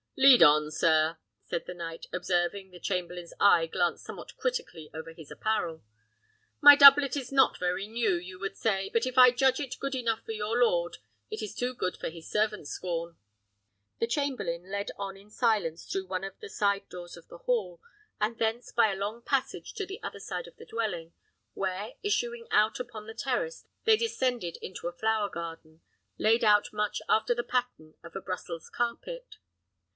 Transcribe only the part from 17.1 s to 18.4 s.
of the hall, and